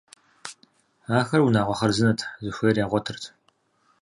Ахэр 1.19 1.41
унагъуэ 1.45 1.75
хъарзынэт, 1.79 2.19
захуейр 2.47 2.77
ягъуэтырт. 2.83 3.23